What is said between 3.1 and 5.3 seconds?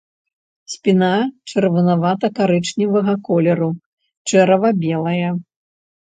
колеру, чэрава белае.